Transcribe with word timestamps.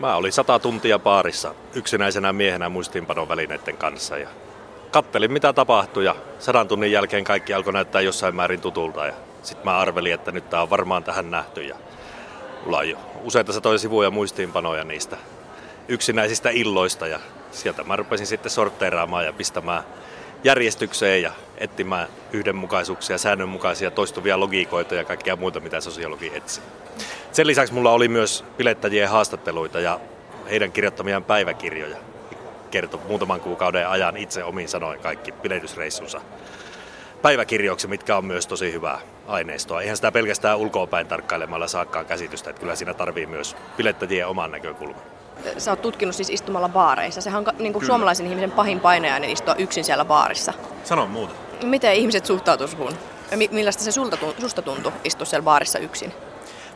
Mä 0.00 0.16
olin 0.16 0.32
sata 0.32 0.58
tuntia 0.58 0.98
baarissa 0.98 1.54
yksinäisenä 1.74 2.32
miehenä 2.32 2.68
muistiinpanon 2.68 3.28
välineiden 3.28 3.76
kanssa 3.76 4.18
ja 4.18 4.28
kattelin 4.90 5.32
mitä 5.32 5.52
tapahtui 5.52 6.04
ja 6.04 6.16
sadan 6.38 6.68
tunnin 6.68 6.92
jälkeen 6.92 7.24
kaikki 7.24 7.54
alkoi 7.54 7.72
näyttää 7.72 8.00
jossain 8.00 8.36
määrin 8.36 8.60
tutulta 8.60 9.06
ja 9.06 9.12
sitten 9.42 9.64
mä 9.64 9.78
arvelin, 9.78 10.14
että 10.14 10.32
nyt 10.32 10.50
tää 10.50 10.62
on 10.62 10.70
varmaan 10.70 11.04
tähän 11.04 11.30
nähty 11.30 11.62
ja 11.62 11.76
mulla 12.64 12.78
on 12.78 12.88
jo 12.88 12.98
useita 13.22 13.52
satoja 13.52 13.78
sivuja 13.78 14.10
muistiinpanoja 14.10 14.84
niistä 14.84 15.16
yksinäisistä 15.88 16.50
illoista 16.50 17.06
ja 17.06 17.20
sieltä 17.50 17.84
mä 17.84 17.96
rupesin 17.96 18.26
sitten 18.26 18.50
sortteeraamaan 18.50 19.24
ja 19.24 19.32
pistämään 19.32 19.84
järjestykseen 20.44 21.22
ja 21.22 21.32
etsimään 21.58 22.08
yhdenmukaisuuksia, 22.32 23.18
säännönmukaisia 23.18 23.90
toistuvia 23.90 24.40
logiikoita 24.40 24.94
ja 24.94 25.04
kaikkea 25.04 25.36
muuta, 25.36 25.60
mitä 25.60 25.80
sosiologi 25.80 26.32
etsii. 26.34 26.64
Sen 27.32 27.46
lisäksi 27.46 27.74
mulla 27.74 27.92
oli 27.92 28.08
myös 28.08 28.44
pilettäjien 28.56 29.08
haastatteluita 29.08 29.80
ja 29.80 30.00
heidän 30.50 30.72
kirjoittamiaan 30.72 31.24
päiväkirjoja. 31.24 31.96
Kertoi 32.70 33.00
muutaman 33.08 33.40
kuukauden 33.40 33.88
ajan 33.88 34.16
itse 34.16 34.44
omiin 34.44 34.68
sanoin 34.68 35.00
kaikki 35.00 35.32
piletysreissunsa 35.32 36.20
päiväkirjoiksi, 37.22 37.88
mitkä 37.88 38.16
on 38.16 38.24
myös 38.24 38.46
tosi 38.46 38.72
hyvää 38.72 39.00
aineistoa. 39.26 39.80
Eihän 39.80 39.96
sitä 39.96 40.12
pelkästään 40.12 40.58
ulkoapäin 40.58 41.06
tarkkailemalla 41.06 41.68
saakkaan 41.68 42.06
käsitystä, 42.06 42.50
että 42.50 42.60
kyllä 42.60 42.76
siinä 42.76 42.94
tarvii 42.94 43.26
myös 43.26 43.56
pilettäjien 43.76 44.26
oman 44.26 44.50
näkökulman. 44.50 45.19
Sä 45.58 45.70
oot 45.70 45.82
tutkinut 45.82 46.14
siis 46.14 46.30
istumalla 46.30 46.68
baareissa. 46.68 47.20
Sehän 47.20 47.48
on 47.48 47.54
niin 47.58 47.72
kuin 47.72 47.86
suomalaisen 47.86 48.26
ihmisen 48.26 48.50
pahin 48.50 48.80
painajainen 48.80 49.30
istua 49.30 49.54
yksin 49.54 49.84
siellä 49.84 50.04
baarissa. 50.04 50.52
Sano 50.84 51.06
muuta. 51.06 51.34
Miten 51.64 51.94
ihmiset 51.94 52.26
suhtautuu 52.26 52.66
suhun? 52.66 52.92
Millaista 53.50 53.82
se 53.82 53.92
sulta, 53.92 54.18
susta 54.38 54.62
tuntui 54.62 54.92
istua 55.04 55.26
siellä 55.26 55.44
baarissa 55.44 55.78
yksin? 55.78 56.12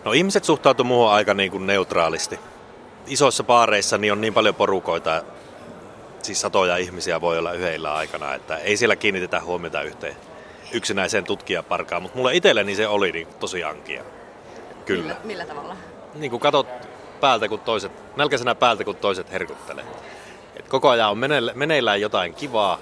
No 0.05 0.13
ihmiset 0.13 0.45
suhtautuu 0.45 0.85
muuhun 0.85 1.11
aika 1.11 1.35
niin 1.35 1.51
kuin 1.51 1.67
neutraalisti. 1.67 2.41
Isoissa 3.07 3.45
baareissa 3.45 3.99
niin 3.99 4.13
on 4.13 4.21
niin 4.21 4.35
paljon 4.35 4.55
porukoita, 4.55 5.23
siis 6.23 6.41
satoja 6.41 6.77
ihmisiä 6.77 7.21
voi 7.21 7.39
olla 7.39 7.53
yhdellä 7.53 7.95
aikana, 7.95 8.34
että 8.34 8.56
ei 8.56 8.77
siellä 8.77 8.97
kiinnitetä 8.97 9.41
huomiota 9.41 9.83
yhteen 9.83 10.17
yksinäiseen 10.73 11.25
tutkijaparkaan, 11.25 12.03
mutta 12.03 12.19
mulle 12.19 12.34
itselleni 12.34 12.75
se 12.75 12.89
oli 12.89 13.12
niin 13.12 13.27
tosi 13.41 13.65
ankia. 13.65 14.05
Kyllä. 14.84 15.03
Millä, 15.03 15.17
millä 15.25 15.45
tavalla? 15.45 15.77
Niin 16.15 16.31
kuin 16.31 16.41
katot 16.41 16.67
päältä, 17.25 17.48
kun 17.48 17.61
toiset, 17.61 17.92
nälkäisenä 18.17 18.55
päältä, 18.55 18.84
kun 18.84 18.97
toiset 18.97 19.33
herkuttelee. 19.33 19.84
Et 20.56 20.69
koko 20.69 20.89
ajan 20.89 21.11
on 21.11 21.19
meneillään 21.55 22.00
jotain 22.00 22.34
kivaa, 22.34 22.78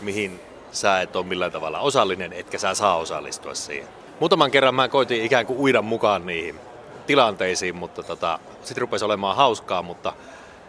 mihin 0.00 0.40
sä 0.72 1.00
et 1.00 1.16
ole 1.16 1.26
millään 1.26 1.52
tavalla 1.52 1.80
osallinen, 1.80 2.32
etkä 2.32 2.58
sä 2.58 2.74
saa 2.74 2.96
osallistua 2.96 3.54
siihen. 3.54 3.88
Muutaman 4.20 4.50
kerran 4.50 4.74
mä 4.74 4.88
koitin 4.88 5.24
ikään 5.24 5.46
kuin 5.46 5.58
uida 5.58 5.82
mukaan 5.82 6.26
niihin 6.26 6.60
tilanteisiin, 7.06 7.76
mutta 7.76 8.02
tota, 8.02 8.38
sitten 8.62 8.80
rupesi 8.80 9.04
olemaan 9.04 9.36
hauskaa, 9.36 9.82
mutta 9.82 10.12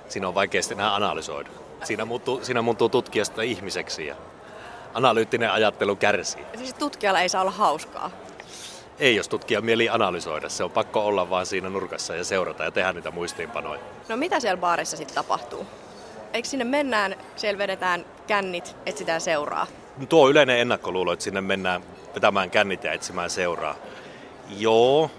siinä 0.10 0.28
on 0.28 0.36
vaikea 0.36 0.62
sitten 0.62 0.80
enää 0.80 0.96
analysoida. 0.96 1.50
Siinä 1.84 2.06
muuttuu, 2.06 2.40
siinä 2.44 2.62
muuttuu 2.62 2.90
tutkijasta 2.90 3.42
ihmiseksi 3.42 4.08
ja 4.08 4.16
analyyttinen 4.94 5.52
ajattelu 5.52 5.96
kärsii. 5.96 6.46
Siis 6.58 6.74
tutkijalla 6.74 7.22
ei 7.22 7.30
saa 7.30 7.42
olla 7.42 7.52
hauskaa? 7.52 8.12
Ei, 9.00 9.16
jos 9.16 9.30
tutkija 9.30 9.62
mieli 9.62 9.90
analysoida. 9.90 10.50
Se 10.50 10.64
on 10.64 10.72
pakko 10.72 11.06
olla 11.06 11.30
vaan 11.30 11.46
siinä 11.46 11.70
nurkassa 11.70 12.16
ja 12.16 12.24
seurata 12.24 12.64
ja 12.64 12.72
tehdä 12.72 12.94
niitä 12.94 13.12
muistiinpanoja. 13.12 13.80
No 14.10 14.18
mitä 14.18 14.40
siellä 14.40 14.58
baarissa 14.58 14.98
sitten 14.98 15.16
tapahtuu? 15.16 15.66
Eikö 16.34 16.48
sinne 16.48 16.66
mennään, 16.66 17.16
siellä 17.36 17.58
vedetään 17.58 18.06
kännit, 18.28 18.76
etsitään 18.86 19.22
seuraa? 19.22 19.68
No, 19.98 20.06
tuo 20.06 20.30
yleinen 20.30 20.60
ennakkoluulo, 20.60 21.14
että 21.14 21.24
sinne 21.24 21.42
mennään 21.42 21.84
vetämään 22.16 22.52
kännit 22.52 22.84
ja 22.84 22.92
etsimään 22.92 23.30
seuraa. 23.30 23.76
Joo, 24.58 25.12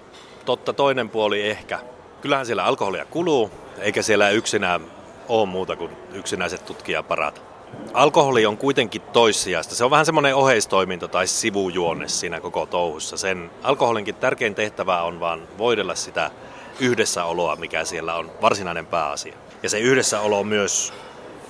totta 0.45 0.73
toinen 0.73 1.09
puoli 1.09 1.49
ehkä. 1.49 1.79
Kyllähän 2.21 2.47
siellä 2.47 2.65
alkoholia 2.65 3.05
kuluu, 3.05 3.51
eikä 3.79 4.03
siellä 4.03 4.31
yksinään 4.31 4.81
ole 5.29 5.47
muuta 5.47 5.77
kuin 5.77 5.97
yksinäiset 6.13 6.65
tutkijaparat. 6.65 7.50
Alkoholi 7.95 8.47
on 8.47 8.57
kuitenkin 8.57 9.03
toissijasta. 9.03 9.75
Se 9.75 9.85
on 9.85 9.91
vähän 9.91 10.07
semmoinen 10.07 10.35
oheistoiminto 10.35 11.09
tai 11.09 11.27
sivujuonne 11.27 12.09
siinä 12.09 12.41
koko 12.41 12.67
touhussa. 12.67 13.17
Sen 13.17 13.51
alkoholinkin 13.63 14.15
tärkein 14.15 14.55
tehtävä 14.55 15.03
on 15.03 15.21
vaan 15.21 15.49
voidella 15.59 15.95
sitä 15.95 16.31
yhdessäoloa, 16.81 17.57
mikä 17.57 17.85
siellä 17.85 18.15
on 18.15 18.31
varsinainen 18.43 18.87
pääasia. 18.87 19.35
Ja 19.63 19.71
se 19.71 19.79
yhdessäolo 19.81 20.45
myös 20.45 20.93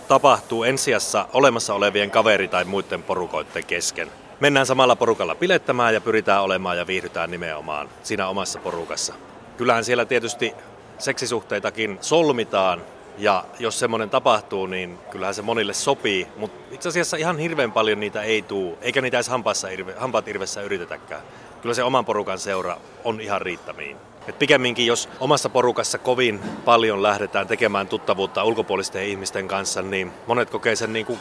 tapahtuu 0.09 0.65
ensijassa 0.65 1.27
olemassa 1.33 1.75
olevien 1.75 2.11
kaveri- 2.11 2.49
tai 2.49 2.65
muiden 2.65 3.03
porukoiden 3.03 3.65
kesken. 3.65 4.11
Mennään 4.41 4.67
samalla 4.67 4.97
porukalla 4.97 5.35
pilettämään 5.35 5.95
ja 5.95 6.01
pyritään 6.01 6.43
olemaan 6.43 6.79
ja 6.79 6.87
viihdytään 6.87 7.31
nimenomaan 7.31 7.89
siinä 8.03 8.29
omassa 8.29 8.59
porukassa. 8.59 9.15
Kyllähän 9.57 9.85
siellä 9.85 10.05
tietysti 10.05 10.55
seksisuhteitakin 10.99 11.99
solmitaan, 12.01 12.83
ja 13.21 13.45
jos 13.59 13.79
semmoinen 13.79 14.11
tapahtuu, 14.11 14.67
niin 14.67 14.99
kyllähän 15.11 15.35
se 15.35 15.43
monille 15.43 15.73
sopii, 15.73 16.27
mutta 16.37 16.75
itse 16.75 16.89
asiassa 16.89 17.17
ihan 17.17 17.39
hirveän 17.39 17.73
paljon 17.73 18.01
niitä 18.01 18.23
ei 18.23 18.43
tuu, 18.43 18.79
eikä 18.83 19.01
niitä 19.01 19.17
edes 19.17 19.29
hampaassa, 19.29 19.69
hampaat 19.97 20.29
irvessä 20.29 20.63
yritetäkään. 20.63 21.21
Kyllä 21.63 21.75
se 21.75 21.83
oman 21.83 22.05
porukan 22.05 22.39
seura 22.39 22.77
on 23.05 23.21
ihan 23.21 23.41
riittämiin. 23.41 23.97
Et 24.29 24.39
pikemminkin, 24.39 24.87
jos 24.87 25.09
omassa 25.21 25.49
porukassa 25.49 25.99
kovin 25.99 26.41
paljon 26.65 27.03
lähdetään 27.03 27.47
tekemään 27.47 27.89
tuttavuutta 27.89 28.45
ulkopuolisten 28.45 29.07
ihmisten 29.07 29.49
kanssa, 29.49 29.83
niin 29.83 30.13
monet 30.27 30.51
kokee 30.51 30.77
sen 30.77 30.93
niin 30.93 31.07
kuin 31.07 31.19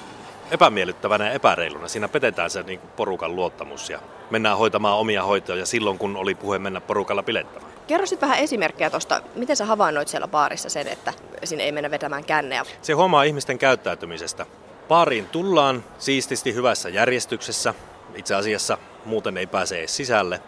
epämiellyttävänä 0.52 1.26
ja 1.26 1.32
epäreiluna. 1.32 1.88
Siinä 1.88 2.08
petetään 2.08 2.50
se 2.50 2.64
niin 2.64 2.80
kuin 2.80 2.92
porukan 2.96 3.36
luottamus 3.36 3.90
ja 3.90 4.00
mennään 4.30 4.58
hoitamaan 4.58 4.98
omia 4.98 5.24
hoitoja 5.24 5.66
silloin, 5.66 5.98
kun 5.98 6.18
oli 6.18 6.36
puhe 6.36 6.60
mennä 6.60 6.82
porukalla 6.82 7.24
pilettämään. 7.24 7.69
Kerro 7.90 8.06
sitten 8.06 8.30
vähän 8.30 8.44
esimerkkejä 8.44 8.90
tuosta, 8.90 9.22
miten 9.36 9.56
sä 9.56 9.66
havainnoit 9.66 10.08
siellä 10.08 10.28
baarissa 10.28 10.70
sen, 10.70 10.88
että 10.88 11.14
sinne 11.44 11.64
ei 11.64 11.72
mennä 11.72 11.92
vetämään 11.92 12.24
kännejä? 12.26 12.66
Se 12.82 12.94
huomaa 12.94 13.24
ihmisten 13.24 13.58
käyttäytymisestä. 13.58 14.46
Baariin 14.88 15.28
tullaan 15.28 15.84
siististi 15.98 16.54
hyvässä 16.54 16.90
järjestyksessä. 16.90 17.74
Itse 18.16 18.36
asiassa 18.36 18.78
muuten 19.06 19.38
ei 19.38 19.48
pääse 19.48 19.80
edes 19.80 19.96
sisälle. 19.96 20.42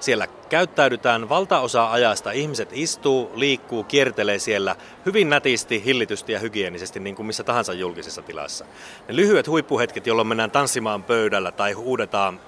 Siellä 0.00 0.26
käyttäydytään 0.48 1.28
valtaosa 1.28 1.90
ajasta. 1.92 2.30
Ihmiset 2.30 2.68
istuu, 2.72 3.32
liikkuu, 3.34 3.84
kiertelee 3.84 4.38
siellä 4.38 4.76
hyvin 5.06 5.30
nätisti, 5.30 5.84
hillitysti 5.84 6.32
ja 6.32 6.38
hygienisesti, 6.38 7.00
niin 7.00 7.16
kuin 7.16 7.26
missä 7.26 7.44
tahansa 7.44 7.72
julkisessa 7.72 8.22
tilassa. 8.22 8.64
Ne 9.08 9.16
lyhyet 9.16 9.48
huippuhetket, 9.48 10.06
jolloin 10.06 10.28
mennään 10.28 10.50
tanssimaan 10.50 11.02
pöydällä 11.02 11.52
tai 11.52 11.72
huudetaan 11.72 12.40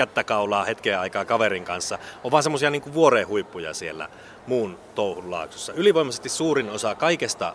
kättä 0.00 0.24
kaulaa 0.24 0.64
hetkeä 0.64 1.00
aikaa 1.00 1.24
kaverin 1.24 1.64
kanssa, 1.64 1.98
on 2.24 2.30
vaan 2.30 2.42
semmoisia 2.42 2.70
niin 2.70 2.94
vuoreen 2.94 3.28
huippuja 3.28 3.74
siellä 3.74 4.08
muun 4.46 4.78
touhun 4.94 5.30
laaksossa. 5.30 5.72
Ylivoimaisesti 5.72 6.28
suurin 6.28 6.70
osa 6.70 6.94
kaikesta 6.94 7.54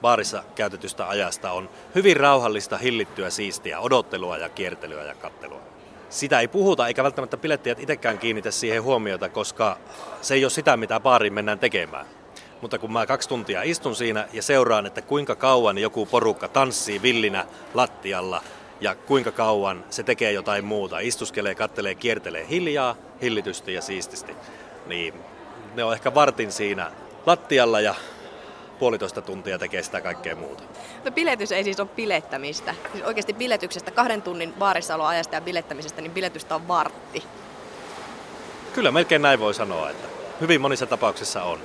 baarissa 0.00 0.44
käytetystä 0.54 1.08
ajasta 1.08 1.52
on 1.52 1.68
hyvin 1.94 2.16
rauhallista, 2.16 2.78
hillittyä, 2.78 3.30
siistiä 3.30 3.80
odottelua 3.80 4.36
ja 4.36 4.48
kiertelyä 4.48 5.04
ja 5.04 5.14
kattelua. 5.14 5.60
Sitä 6.10 6.40
ei 6.40 6.48
puhuta, 6.48 6.86
eikä 6.86 7.04
välttämättä 7.04 7.36
pilettäjät 7.36 7.80
itsekään 7.80 8.18
kiinnitä 8.18 8.50
siihen 8.50 8.82
huomiota, 8.82 9.28
koska 9.28 9.78
se 10.20 10.34
ei 10.34 10.44
ole 10.44 10.50
sitä, 10.50 10.76
mitä 10.76 11.00
baariin 11.00 11.34
mennään 11.34 11.58
tekemään. 11.58 12.06
Mutta 12.60 12.78
kun 12.78 12.92
mä 12.92 13.06
kaksi 13.06 13.28
tuntia 13.28 13.62
istun 13.62 13.96
siinä 13.96 14.28
ja 14.32 14.42
seuraan, 14.42 14.86
että 14.86 15.02
kuinka 15.02 15.36
kauan 15.36 15.78
joku 15.78 16.06
porukka 16.06 16.48
tanssii 16.48 17.02
villinä 17.02 17.46
lattialla 17.74 18.42
ja 18.80 18.94
kuinka 18.94 19.32
kauan 19.32 19.84
se 19.90 20.02
tekee 20.02 20.32
jotain 20.32 20.64
muuta, 20.64 20.98
istuskelee, 20.98 21.54
kattelee, 21.54 21.94
kiertelee 21.94 22.46
hiljaa, 22.50 22.96
hillitysti 23.22 23.74
ja 23.74 23.82
siististi, 23.82 24.36
niin 24.86 25.14
ne 25.74 25.84
on 25.84 25.92
ehkä 25.92 26.14
vartin 26.14 26.52
siinä 26.52 26.90
lattialla 27.26 27.80
ja 27.80 27.94
puolitoista 28.78 29.22
tuntia 29.22 29.58
tekee 29.58 29.82
sitä 29.82 30.00
kaikkea 30.00 30.36
muuta. 30.36 30.62
No 31.04 31.10
biletys 31.10 31.52
ei 31.52 31.64
siis 31.64 31.80
ole 31.80 31.88
bilettämistä. 31.96 32.74
Siis 32.92 33.04
oikeasti 33.04 33.34
biletyksestä, 33.34 33.90
kahden 33.90 34.22
tunnin 34.22 34.52
baarissaoloajasta 34.52 35.34
ja 35.34 35.40
bilettämisestä, 35.40 36.02
niin 36.02 36.12
biletystä 36.12 36.54
on 36.54 36.68
vartti. 36.68 37.24
Kyllä 38.72 38.90
melkein 38.90 39.22
näin 39.22 39.40
voi 39.40 39.54
sanoa, 39.54 39.90
että 39.90 40.08
hyvin 40.40 40.60
monissa 40.60 40.86
tapauksissa 40.86 41.42
on. 41.42 41.58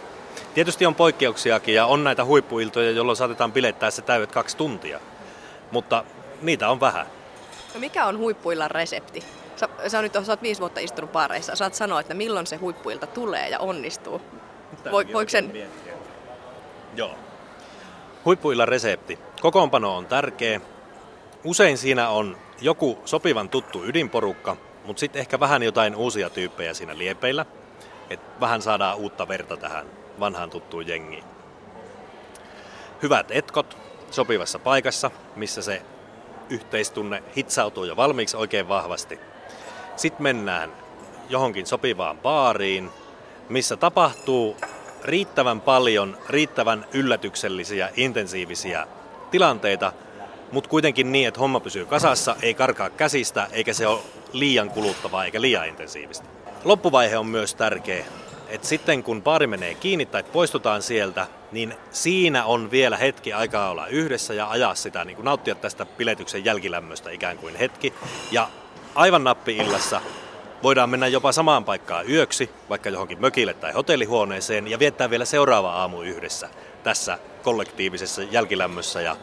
Tietysti 0.53 0.85
on 0.85 0.95
poikkeuksiakin 0.95 1.75
ja 1.75 1.85
on 1.85 2.03
näitä 2.03 2.25
huippuiltoja, 2.25 2.91
jolloin 2.91 3.15
saatetaan 3.15 3.51
bilettää 3.51 3.91
se 3.91 4.01
täydet 4.01 4.31
kaksi 4.31 4.57
tuntia. 4.57 4.99
Mutta 5.71 6.03
niitä 6.41 6.69
on 6.69 6.79
vähän. 6.79 7.05
No 7.73 7.79
mikä 7.79 8.05
on 8.05 8.17
huippuillan 8.17 8.71
resepti? 8.71 9.23
Sä, 9.55 9.69
sä, 9.87 10.01
nyt, 10.01 10.13
sä 10.13 10.31
oot 10.31 10.41
viisi 10.41 10.61
vuotta 10.61 10.79
istunut 10.79 11.11
paareissa. 11.11 11.55
Saat 11.55 11.73
sanoa, 11.73 11.99
että 11.99 12.13
milloin 12.13 12.47
se 12.47 12.55
huippuilta 12.55 13.07
tulee 13.07 13.49
ja 13.49 13.59
onnistuu. 13.59 14.21
Voi, 14.91 15.05
voiko 15.13 15.29
sen... 15.29 15.45
Miettiä. 15.45 15.93
Joo. 16.95 17.15
Huippuillan 18.25 18.67
resepti. 18.67 19.19
Kokoonpano 19.41 19.97
on 19.97 20.05
tärkeä. 20.05 20.61
Usein 21.43 21.77
siinä 21.77 22.09
on 22.09 22.37
joku 22.61 22.99
sopivan 23.05 23.49
tuttu 23.49 23.85
ydinporukka, 23.85 24.57
mutta 24.85 24.99
sitten 24.99 25.19
ehkä 25.19 25.39
vähän 25.39 25.63
jotain 25.63 25.95
uusia 25.95 26.29
tyyppejä 26.29 26.73
siinä 26.73 26.97
liepeillä. 26.97 27.45
että 28.09 28.39
vähän 28.39 28.61
saadaan 28.61 28.97
uutta 28.97 29.27
verta 29.27 29.57
tähän 29.57 29.85
vanhaan 30.19 30.49
tuttuun 30.49 30.87
jengiin. 30.87 31.23
Hyvät 33.01 33.31
etkot 33.31 33.77
sopivassa 34.11 34.59
paikassa, 34.59 35.11
missä 35.35 35.61
se 35.61 35.81
yhteistunne 36.53 37.23
hitsautuu 37.37 37.83
jo 37.83 37.95
valmiiksi 37.95 38.37
oikein 38.37 38.67
vahvasti. 38.67 39.19
Sitten 39.95 40.23
mennään 40.23 40.71
johonkin 41.29 41.65
sopivaan 41.65 42.17
baariin, 42.17 42.89
missä 43.49 43.77
tapahtuu 43.77 44.57
riittävän 45.03 45.61
paljon, 45.61 46.17
riittävän 46.29 46.85
yllätyksellisiä, 46.93 47.89
intensiivisiä 47.95 48.87
tilanteita, 49.31 49.93
mutta 50.51 50.69
kuitenkin 50.69 51.11
niin, 51.11 51.27
että 51.27 51.39
homma 51.39 51.59
pysyy 51.59 51.85
kasassa, 51.85 52.35
ei 52.41 52.53
karkaa 52.53 52.89
käsistä, 52.89 53.47
eikä 53.51 53.73
se 53.73 53.87
ole 53.87 53.99
liian 54.33 54.69
kuluttavaa 54.69 55.25
eikä 55.25 55.41
liian 55.41 55.67
intensiivistä. 55.67 56.25
Loppuvaihe 56.63 57.17
on 57.17 57.27
myös 57.27 57.55
tärkeä, 57.55 58.05
että 58.53 58.67
sitten 58.67 59.03
kun 59.03 59.21
pari 59.21 59.47
menee 59.47 59.75
kiinni 59.75 60.05
tai 60.05 60.23
poistutaan 60.23 60.81
sieltä, 60.81 61.27
niin 61.51 61.75
siinä 61.91 62.45
on 62.45 62.71
vielä 62.71 62.97
hetki 62.97 63.33
aikaa 63.33 63.69
olla 63.69 63.87
yhdessä 63.87 64.33
ja 64.33 64.49
ajaa 64.49 64.75
sitä, 64.75 65.05
niin 65.05 65.15
kuin 65.15 65.25
nauttia 65.25 65.55
tästä 65.55 65.85
piletyksen 65.85 66.45
jälkilämmöstä 66.45 67.09
ikään 67.09 67.37
kuin 67.37 67.55
hetki. 67.55 67.93
Ja 68.31 68.49
aivan 68.95 69.23
nappi-illassa 69.23 70.01
voidaan 70.63 70.89
mennä 70.89 71.07
jopa 71.07 71.31
samaan 71.31 71.65
paikkaan 71.65 72.09
yöksi, 72.09 72.49
vaikka 72.69 72.89
johonkin 72.89 73.21
mökille 73.21 73.53
tai 73.53 73.71
hotellihuoneeseen, 73.71 74.67
ja 74.67 74.79
viettää 74.79 75.09
vielä 75.09 75.25
seuraava 75.25 75.71
aamu 75.71 76.01
yhdessä 76.01 76.49
tässä 76.83 77.19
kollektiivisessa 77.43 78.21
jälkilämmössä 78.21 79.01
ja 79.01 79.15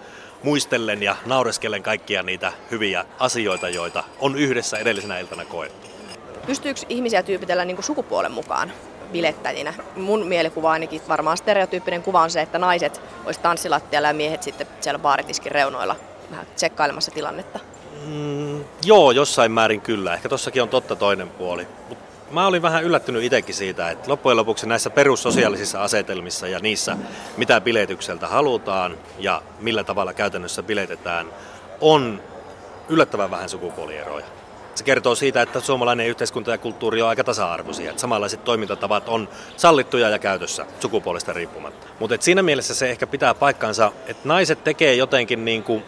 muistellen 0.43 1.03
ja 1.03 1.17
naureskellen 1.27 1.83
kaikkia 1.83 2.23
niitä 2.23 2.53
hyviä 2.71 3.05
asioita, 3.19 3.69
joita 3.69 4.05
on 4.21 4.37
yhdessä 4.37 4.79
edellisenä 4.79 5.19
iltana 5.19 5.45
koettu. 5.45 5.89
Pystyykö 6.47 6.81
ihmisiä 6.89 7.23
tyypitellä 7.23 7.65
niin 7.65 7.83
sukupuolen 7.83 8.33
mukaan 8.33 8.73
bilettäjinä? 9.13 9.75
Mun 9.97 10.27
mielikuva 10.27 10.73
ainakin 10.73 11.03
varmaan 11.09 11.37
stereotyyppinen 11.37 12.03
kuva 12.03 12.23
on 12.23 12.31
se, 12.31 12.41
että 12.41 12.59
naiset 12.59 13.01
olisi 13.27 13.41
tanssilattialla 13.41 14.09
ja 14.09 14.15
miehet 14.15 14.43
sitten 14.43 14.67
siellä 14.81 14.99
baaritiskin 14.99 15.53
reunoilla 15.53 15.97
vähän 16.31 16.47
tsekkailemassa 16.57 17.11
tilannetta. 17.11 17.59
Mm, 18.07 18.65
joo, 18.85 19.11
jossain 19.11 19.53
määrin 19.53 19.81
kyllä. 19.81 20.15
Ehkä 20.15 20.29
tossakin 20.29 20.63
on 20.63 20.69
totta 20.69 20.97
toinen 20.97 21.29
puoli. 21.29 21.67
Mut 21.89 21.99
mä 22.31 22.47
olin 22.47 22.63
vähän 22.63 22.85
yllättynyt 22.85 23.23
itsekin 23.23 23.55
siitä, 23.55 23.91
että 23.91 24.11
loppujen 24.11 24.37
lopuksi 24.37 24.67
näissä 24.67 24.91
perussosiaalisissa 24.91 25.83
asetelmissa 25.83 26.49
ja 26.49 26.59
niissä, 26.59 26.97
mitä 27.37 27.61
biletykseltä 27.61 28.29
halutaan 28.29 28.99
ja 29.19 29.43
millä 29.61 29.85
tavalla 29.85 30.13
käytännössä 30.13 30.63
biletetään, 30.63 31.27
on 31.81 32.23
yllättävän 32.89 33.31
vähän 33.31 33.49
sukupuolieroja. 33.49 34.27
Se 34.81 34.85
kertoo 34.85 35.15
siitä, 35.15 35.43
että 35.43 35.61
suomalainen 35.61 36.07
yhteiskunta 36.07 36.51
ja 36.51 36.59
kulttuuri 36.59 37.03
on 37.03 37.09
aika 37.09 37.25
tasa-arvoisia. 37.25 37.91
Että 37.91 38.01
samanlaiset 38.01 38.45
toimintatavat 38.45 39.09
on 39.09 39.29
sallittuja 39.57 40.09
ja 40.09 40.19
käytössä 40.19 40.67
sukupuolesta 40.81 41.33
riippumatta. 41.33 41.87
Mutta 41.99 42.17
siinä 42.21 42.43
mielessä 42.43 42.75
se 42.75 42.91
ehkä 42.91 43.07
pitää 43.07 43.35
paikkansa, 43.35 43.93
että 44.07 44.29
naiset 44.29 44.65
tekee 44.65 44.95
jotenkin 44.95 45.45
niin 45.45 45.63
kuin 45.63 45.83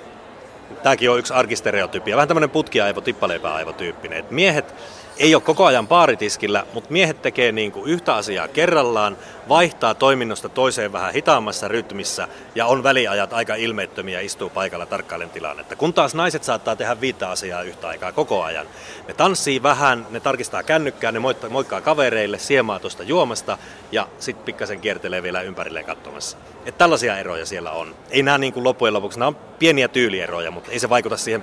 Tämäkin 0.82 1.10
on 1.10 1.18
yksi 1.18 1.32
arkistereotypia, 1.32 2.16
vähän 2.16 2.28
tämmöinen 2.28 2.50
putkiaivo, 2.50 3.00
tippaleipääaivo 3.00 3.72
tyyppinen. 3.72 4.24
miehet 4.30 4.74
ei 5.22 5.34
ole 5.34 5.42
koko 5.42 5.64
ajan 5.64 5.86
paaritiskillä, 5.86 6.66
mutta 6.74 6.92
miehet 6.92 7.22
tekee 7.22 7.52
niin 7.52 7.72
kuin 7.72 7.90
yhtä 7.90 8.14
asiaa 8.14 8.48
kerrallaan, 8.48 9.16
vaihtaa 9.48 9.94
toiminnosta 9.94 10.48
toiseen 10.48 10.92
vähän 10.92 11.12
hitaammassa 11.12 11.68
rytmissä 11.68 12.28
ja 12.54 12.66
on 12.66 12.82
väliajat 12.82 13.32
aika 13.32 13.54
ilmeettömiä 13.54 14.20
istuu 14.20 14.50
paikalla 14.50 14.86
tarkkailen 14.86 15.30
tilannetta. 15.30 15.76
Kun 15.76 15.94
taas 15.94 16.14
naiset 16.14 16.44
saattaa 16.44 16.76
tehdä 16.76 17.00
viittä 17.00 17.30
asiaa 17.30 17.62
yhtä 17.62 17.88
aikaa 17.88 18.12
koko 18.12 18.42
ajan. 18.42 18.66
Ne 19.08 19.14
tanssii 19.14 19.62
vähän, 19.62 20.06
ne 20.10 20.20
tarkistaa 20.20 20.62
kännykkää, 20.62 21.12
ne 21.12 21.20
moikkaa 21.48 21.80
kavereille, 21.80 22.38
siemaa 22.38 22.78
tuosta 22.78 23.02
juomasta 23.02 23.58
ja 23.92 24.08
sitten 24.18 24.44
pikkasen 24.44 24.80
kiertelee 24.80 25.22
vielä 25.22 25.42
ympärilleen 25.42 25.84
katsomassa. 25.84 26.36
Et 26.66 26.78
tällaisia 26.78 27.18
eroja 27.18 27.46
siellä 27.46 27.70
on. 27.70 27.94
Ei 28.10 28.22
nämä 28.22 28.38
niin 28.38 28.52
kuin 28.52 28.64
loppujen 28.64 28.94
lopuksi, 28.94 29.18
nämä 29.18 29.28
on 29.28 29.36
pieniä 29.58 29.88
tyylieroja, 29.88 30.50
mutta 30.50 30.70
ei 30.70 30.78
se 30.78 30.88
vaikuta 30.88 31.16
siihen 31.16 31.42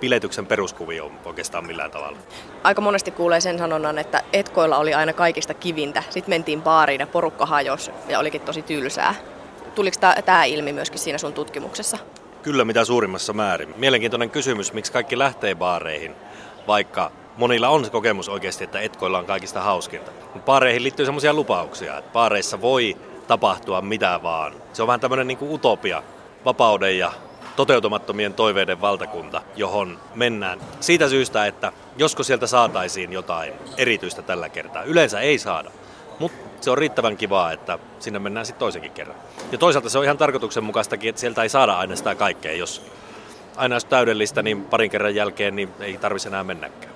piletyksen 0.00 0.46
peruskuvioon 0.46 1.12
oikeastaan 1.24 1.66
millään 1.66 1.90
tavalla. 1.90 2.18
Aika 2.62 2.80
monesti 2.94 3.10
kuulee 3.10 3.40
sen 3.40 3.58
sanonnan, 3.58 3.98
että 3.98 4.22
etkoilla 4.32 4.76
oli 4.76 4.94
aina 4.94 5.12
kaikista 5.12 5.54
kivintä. 5.54 6.02
Sitten 6.10 6.30
mentiin 6.30 6.62
baariin 6.62 7.00
ja 7.00 7.06
porukka 7.06 7.46
hajosi 7.46 7.90
ja 8.08 8.18
olikin 8.18 8.40
tosi 8.40 8.62
tylsää. 8.62 9.14
Tuliko 9.74 9.96
tämä 10.24 10.44
ilmi 10.44 10.72
myöskin 10.72 10.98
siinä 10.98 11.18
sun 11.18 11.32
tutkimuksessa? 11.32 11.98
Kyllä, 12.42 12.64
mitä 12.64 12.84
suurimmassa 12.84 13.32
määrin. 13.32 13.74
Mielenkiintoinen 13.76 14.30
kysymys, 14.30 14.72
miksi 14.72 14.92
kaikki 14.92 15.18
lähtee 15.18 15.54
baareihin, 15.54 16.14
vaikka 16.66 17.12
monilla 17.36 17.68
on 17.68 17.84
se 17.84 17.90
kokemus 17.90 18.28
oikeasti, 18.28 18.64
että 18.64 18.80
etkoilla 18.80 19.18
on 19.18 19.26
kaikista 19.26 19.60
hauskinta. 19.60 20.10
Baareihin 20.44 20.82
liittyy 20.82 21.06
sellaisia 21.06 21.34
lupauksia, 21.34 21.98
että 21.98 22.12
baareissa 22.12 22.60
voi 22.60 22.96
tapahtua 23.26 23.80
mitä 23.80 24.20
vaan. 24.22 24.54
Se 24.72 24.82
on 24.82 24.86
vähän 24.86 25.00
tämmöinen 25.00 25.26
niin 25.26 25.38
utopia, 25.42 26.02
vapauden 26.44 26.98
ja 26.98 27.12
toteutumattomien 27.56 28.34
toiveiden 28.34 28.80
valtakunta, 28.80 29.42
johon 29.56 29.98
mennään 30.14 30.60
siitä 30.80 31.08
syystä, 31.08 31.46
että 31.46 31.72
josko 31.96 32.22
sieltä 32.22 32.46
saataisiin 32.46 33.12
jotain 33.12 33.52
erityistä 33.76 34.22
tällä 34.22 34.48
kertaa. 34.48 34.82
Yleensä 34.82 35.20
ei 35.20 35.38
saada, 35.38 35.70
mutta 36.18 36.44
se 36.60 36.70
on 36.70 36.78
riittävän 36.78 37.16
kivaa, 37.16 37.52
että 37.52 37.78
sinne 37.98 38.18
mennään 38.18 38.46
sitten 38.46 38.60
toisenkin 38.60 38.92
kerran. 38.92 39.16
Ja 39.52 39.58
toisaalta 39.58 39.88
se 39.88 39.98
on 39.98 40.04
ihan 40.04 40.18
tarkoituksenmukaistakin, 40.18 41.08
että 41.08 41.20
sieltä 41.20 41.42
ei 41.42 41.48
saada 41.48 41.78
aina 41.78 41.96
sitä 41.96 42.14
kaikkea. 42.14 42.52
Jos 42.52 42.82
aina 43.56 43.74
olisi 43.74 43.86
täydellistä, 43.86 44.42
niin 44.42 44.64
parin 44.64 44.90
kerran 44.90 45.14
jälkeen 45.14 45.56
niin 45.56 45.68
ei 45.80 45.98
tarvitsisi 45.98 46.28
enää 46.28 46.44
mennäkään. 46.44 46.94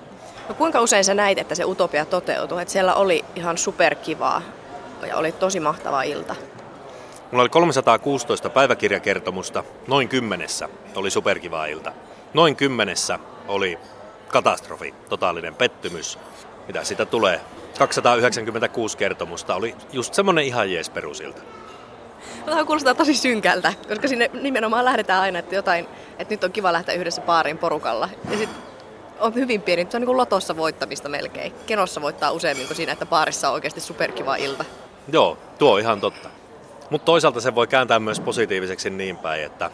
No 0.49 0.55
kuinka 0.55 0.81
usein 0.81 1.03
sä 1.03 1.13
näit, 1.13 1.37
että 1.37 1.55
se 1.55 1.65
utopia 1.65 2.05
toteutui? 2.05 2.61
Että 2.61 2.71
siellä 2.71 2.95
oli 2.95 3.25
ihan 3.35 3.57
superkivaa 3.57 4.41
ja 5.07 5.17
oli 5.17 5.31
tosi 5.31 5.59
mahtava 5.59 6.03
ilta. 6.03 6.35
Mulla 7.31 7.41
oli 7.41 7.49
316 7.49 8.49
päiväkirjakertomusta, 8.49 9.63
noin 9.87 10.09
kymmenessä 10.09 10.69
oli 10.95 11.09
superkivaa 11.09 11.65
ilta. 11.65 11.91
Noin 12.33 12.55
kymmenessä 12.55 13.19
oli 13.47 13.79
katastrofi, 14.27 14.93
totaalinen 15.09 15.55
pettymys. 15.55 16.19
Mitä 16.67 16.83
sitä 16.83 17.05
tulee? 17.05 17.41
296 17.79 18.97
kertomusta 18.97 19.55
oli 19.55 19.75
just 19.91 20.13
semmonen 20.13 20.45
ihan 20.45 20.71
jees 20.71 20.89
perusilta. 20.89 21.41
Tämä 22.45 22.65
kuulostaa 22.65 22.95
tosi 22.95 23.15
synkältä, 23.15 23.73
koska 23.87 24.07
sinne 24.07 24.29
nimenomaan 24.33 24.85
lähdetään 24.85 25.21
aina, 25.21 25.39
että 25.39 25.55
jotain, 25.55 25.87
että 26.19 26.33
nyt 26.33 26.43
on 26.43 26.51
kiva 26.51 26.73
lähteä 26.73 26.95
yhdessä 26.95 27.21
paariin 27.21 27.57
porukalla. 27.57 28.09
Ja 28.31 28.37
sit 28.37 28.49
on 29.19 29.35
hyvin 29.35 29.61
pieni, 29.61 29.87
se 29.89 29.97
on 29.97 30.01
niin 30.01 30.05
kuin 30.05 30.17
lotossa 30.17 30.57
voittamista 30.57 31.09
melkein. 31.09 31.53
Kenossa 31.65 32.01
voittaa 32.01 32.31
useammin 32.31 32.67
kuin 32.67 32.77
siinä, 32.77 32.91
että 32.91 33.05
paarissa 33.05 33.47
on 33.47 33.53
oikeasti 33.53 33.81
superkiva 33.81 34.35
ilta. 34.35 34.65
Joo, 35.11 35.37
tuo 35.57 35.73
on 35.73 35.79
ihan 35.79 36.01
totta. 36.01 36.38
Mutta 36.89 37.05
toisaalta 37.05 37.41
se 37.41 37.55
voi 37.55 37.67
kääntää 37.67 37.99
myös 37.99 38.19
positiiviseksi 38.19 38.89
niin 38.89 39.17
päin, 39.17 39.43
että 39.43 39.71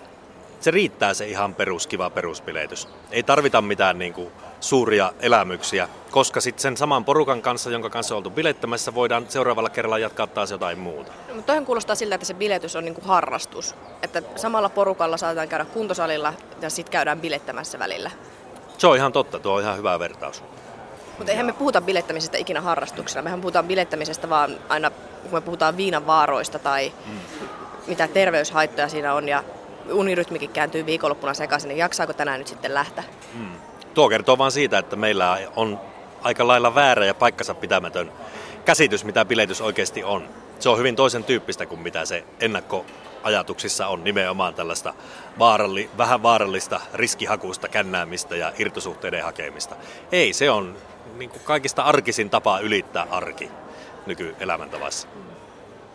se 0.60 0.72
riittää 0.72 1.14
se 1.14 1.28
ihan 1.28 1.56
peruskiva 1.56 2.10
peruspileitys. 2.10 2.88
Ei 3.12 3.24
tarvita 3.24 3.62
mitään 3.62 4.00
niin 4.00 4.14
kuin 4.14 4.32
suuria 4.60 5.14
elämyksiä, 5.20 5.90
koska 6.12 6.42
sitten 6.42 6.62
sen 6.62 6.78
saman 6.78 7.06
porukan 7.06 7.42
kanssa, 7.42 7.70
jonka 7.70 7.90
kanssa 7.90 8.16
on 8.16 8.18
oltu 8.18 8.30
bilettämässä, 8.30 8.96
voidaan 8.96 9.26
seuraavalla 9.30 9.70
kerralla 9.70 9.98
jatkaa 9.98 10.28
taas 10.28 10.52
jotain 10.52 10.80
muuta. 10.80 11.12
No, 11.28 11.36
mutta 11.36 11.48
toihan 11.48 11.66
kuulostaa 11.66 11.96
siltä, 11.96 12.16
että 12.16 12.28
se 12.28 12.34
biletys 12.34 12.76
on 12.76 12.86
niin 12.86 12.96
kuin 12.96 13.06
harrastus. 13.06 13.76
Että 14.04 14.22
samalla 14.36 14.70
porukalla 14.70 15.18
saatetaan 15.18 15.50
käydä 15.50 15.66
kuntosalilla 15.66 16.34
ja 16.62 16.70
sitten 16.70 16.92
käydään 16.92 17.22
bilettämässä 17.22 17.80
välillä. 17.80 18.12
Se 18.78 18.88
on 18.88 18.98
ihan 18.98 19.12
totta, 19.12 19.40
tuo 19.40 19.54
on 19.54 19.62
ihan 19.62 19.78
hyvä 19.78 20.00
vertaus. 20.00 20.44
Mutta 21.18 21.32
eihän 21.32 21.46
me 21.46 21.54
puhuta 21.54 21.82
bilettämisestä 21.82 22.38
ikinä 22.38 22.62
harrastuksena. 22.62 23.22
Mehän 23.22 23.42
puhutaan 23.42 23.66
bilettämisestä 23.66 24.30
vaan 24.30 24.58
aina, 24.70 24.90
kun 24.90 25.32
me 25.32 25.42
puhutaan 25.42 25.78
viinan 25.78 26.08
vaaroista 26.08 26.60
tai 26.60 26.94
mm. 27.06 27.20
mitä 27.88 28.08
terveyshaittoja 28.08 28.90
siinä 28.90 29.14
on 29.14 29.30
ja 29.30 29.44
unirytmikin 29.92 30.50
kääntyy 30.50 30.86
viikonloppuna 30.86 31.34
sekaisin, 31.34 31.68
niin 31.68 31.78
jaksaako 31.78 32.14
tänään 32.14 32.40
nyt 32.40 32.48
sitten 32.48 32.74
lähteä? 32.74 33.04
Mm. 33.34 33.52
Tuo 33.94 34.10
kertoo 34.10 34.38
vain 34.38 34.52
siitä, 34.52 34.78
että 34.78 34.96
meillä 34.96 35.38
on 35.56 35.80
aika 36.22 36.48
lailla 36.48 36.76
väärä 36.76 37.06
ja 37.06 37.14
paikkansa 37.14 37.54
pitämätön 37.54 38.12
käsitys, 38.66 39.06
mitä 39.06 39.26
biletys 39.26 39.62
oikeasti 39.62 40.04
on. 40.04 40.30
Se 40.60 40.70
on 40.70 40.78
hyvin 40.78 40.96
toisen 40.96 41.24
tyyppistä 41.24 41.66
kuin 41.66 41.82
mitä 41.82 42.06
se 42.06 42.24
ennakkoajatuksissa 42.40 43.88
on 43.88 44.04
nimenomaan 44.04 44.54
tällaista 44.54 44.94
vaaralli, 45.40 45.90
vähän 45.98 46.24
vaarallista 46.24 46.82
riskihakuista 46.94 47.68
kännäämistä 47.68 48.36
ja 48.36 48.54
irtosuhteiden 48.58 49.24
hakemista. 49.24 49.76
Ei, 50.12 50.34
se 50.34 50.50
on 50.52 50.78
niin 51.16 51.30
kuin 51.30 51.42
kaikista 51.44 51.84
arkisin 51.84 52.30
tapa 52.30 52.60
ylittää 52.60 53.08
arki 53.12 53.52
nykyelämäntavassa. 54.06 55.08